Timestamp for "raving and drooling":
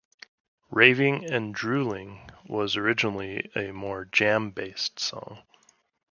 0.71-2.31